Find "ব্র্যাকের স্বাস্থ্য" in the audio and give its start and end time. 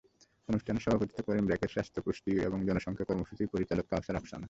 1.45-1.99